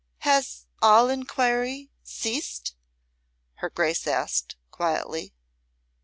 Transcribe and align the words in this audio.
"Has 0.21 0.65
all 0.81 1.09
enquiry 1.09 1.91
ceased?" 2.01 2.73
her 3.57 3.69
Grace 3.69 4.07
asked, 4.07 4.55
quietly. 4.71 5.35